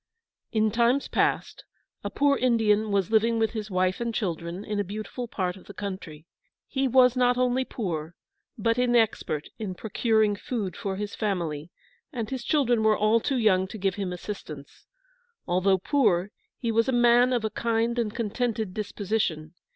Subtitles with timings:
[0.51, 1.63] In Times past,
[2.03, 5.65] a poor Indian was living with his wife and children in a beautiful part of
[5.65, 6.25] the country.
[6.67, 8.15] He was not only poor,
[8.57, 11.69] but inexpert in procuring food for his family,
[12.11, 14.87] and his children were all too young to give him assistance.
[15.45, 19.53] Although poor, he was a man of a kind and contented disposition.